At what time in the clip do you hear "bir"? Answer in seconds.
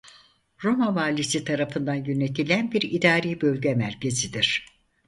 2.71-2.81